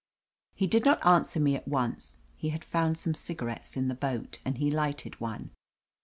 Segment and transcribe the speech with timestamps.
[0.55, 2.17] He did not answer me at once.
[2.35, 5.51] He had found some cigarettes in the boat, and he lighted one.